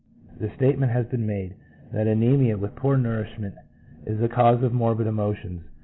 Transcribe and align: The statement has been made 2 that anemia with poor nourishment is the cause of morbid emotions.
The 0.39 0.49
statement 0.55 0.91
has 0.93 1.05
been 1.05 1.27
made 1.27 1.53
2 1.91 1.93
that 1.95 2.07
anemia 2.07 2.57
with 2.57 2.75
poor 2.75 2.97
nourishment 2.97 3.53
is 4.03 4.19
the 4.19 4.27
cause 4.29 4.63
of 4.63 4.73
morbid 4.73 5.05
emotions. 5.05 5.61